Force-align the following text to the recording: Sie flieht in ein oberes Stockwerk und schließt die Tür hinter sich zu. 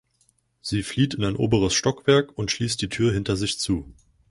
Sie 0.61 0.81
flieht 0.81 1.13
in 1.13 1.23
ein 1.23 1.35
oberes 1.35 1.75
Stockwerk 1.75 2.35
und 2.35 2.49
schließt 2.49 2.81
die 2.81 2.89
Tür 2.89 3.13
hinter 3.13 3.37
sich 3.37 3.59
zu. 3.59 3.93